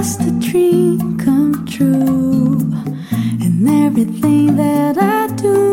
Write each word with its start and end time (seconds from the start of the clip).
just 0.00 0.22
a 0.22 0.30
dream 0.40 1.18
come 1.18 1.66
true. 1.66 2.58
And 3.44 3.68
everything 3.68 4.56
that 4.56 4.96
I 4.96 5.26
do 5.36 5.69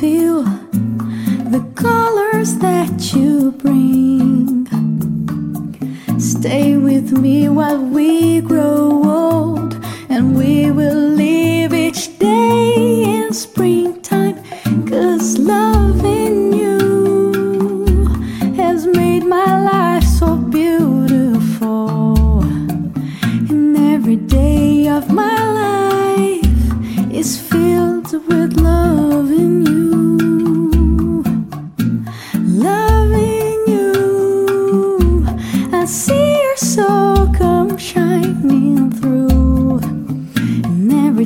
feel 0.00 0.42
the 1.54 1.64
colors 1.74 2.58
that 2.58 3.14
you 3.14 3.52
bring. 3.52 4.66
Stay 6.20 6.76
with 6.76 7.12
me 7.12 7.48
while 7.48 7.82
we 7.82 8.42
grow 8.42 9.02
old, 9.04 9.74
and 10.10 10.36
we 10.36 10.70
will 10.70 11.02
live 11.24 11.72
each 11.72 12.18
day 12.18 13.04
in 13.04 13.32
springtime. 13.32 14.36
Cause 14.86 15.38
loving 15.38 16.52
you 16.52 18.04
has 18.56 18.86
made 18.86 19.24
my 19.24 19.50
life 19.72 20.04
so 20.04 20.36
beautiful. 20.36 22.42
And 23.50 23.76
every 23.94 24.16
day 24.16 24.88
of 24.88 25.10
my 25.10 25.38
life 25.62 27.10
is 27.10 27.40
filled 27.40 28.12
with 28.28 28.60
loving 28.60 29.05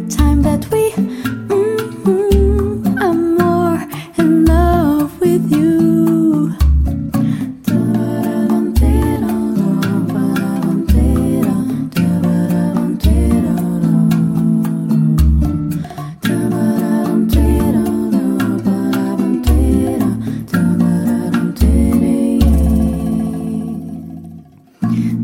time 0.09 0.43
that 0.43 0.71
we, 0.71 0.91
mm, 0.93 2.97
I'm 3.01 3.37
more 3.37 3.83
in 4.19 4.45
love 4.45 5.21
with 5.21 5.51
you. 5.53 6.55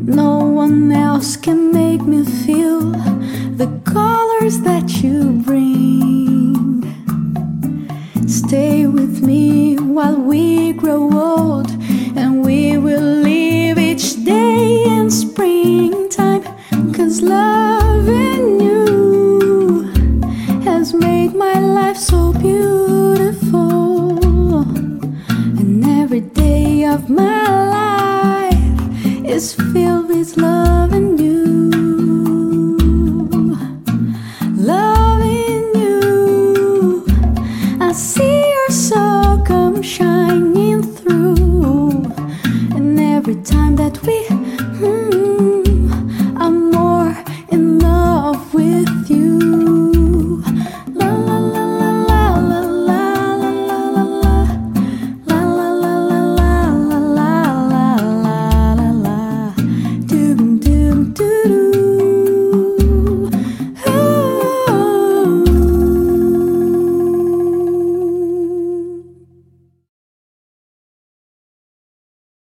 No 0.08 0.38
one 0.46 0.90
else 0.92 1.36
can 1.36 1.72
make 1.72 2.02
me 2.02 2.24
feel 2.24 2.65
that 4.46 5.02
you 5.02 5.42
bring. 5.44 6.84
Stay 8.28 8.86
with 8.86 9.20
me 9.20 9.74
while 9.76 10.14
we 10.14 10.72
grow 10.72 11.10
old, 11.12 11.68
and 12.16 12.44
we 12.46 12.78
will 12.78 13.02
live 13.02 13.76
each 13.76 14.24
day 14.24 14.84
in 14.84 15.10
springtime. 15.10 16.44
Cause 16.94 17.22
loving 17.22 18.60
you 18.60 19.90
has 20.62 20.94
made 20.94 21.34
my 21.34 21.58
life 21.58 21.96
so 21.96 22.32
beautiful. 22.32 23.50
And 25.58 25.84
every 25.84 26.20
day 26.20 26.84
of 26.84 27.10
my 27.10 27.42
life 27.72 29.26
is 29.26 29.54
filled 29.54 29.85